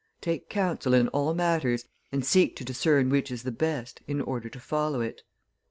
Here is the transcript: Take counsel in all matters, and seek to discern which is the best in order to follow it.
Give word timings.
Take 0.19 0.49
counsel 0.49 0.95
in 0.95 1.09
all 1.09 1.35
matters, 1.35 1.85
and 2.11 2.25
seek 2.25 2.55
to 2.55 2.63
discern 2.65 3.11
which 3.11 3.29
is 3.29 3.43
the 3.43 3.51
best 3.51 4.01
in 4.07 4.19
order 4.19 4.49
to 4.49 4.59
follow 4.59 4.99
it. 5.01 5.21